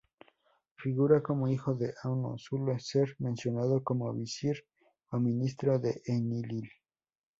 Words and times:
Figura 0.79 1.21
como 1.21 1.47
hijo 1.47 1.75
de 1.75 1.93
Anu, 2.01 2.35
suele 2.39 2.79
ser 2.79 3.15
mencionado 3.19 3.83
como 3.83 4.11
visir 4.11 4.65
o 5.15 5.19
ministro 5.19 5.77
de 5.77 6.01
Enlil. 6.07 6.67